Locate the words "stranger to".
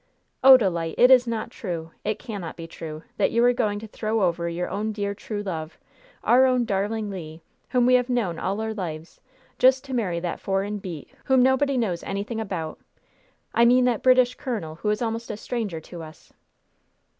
15.37-16.01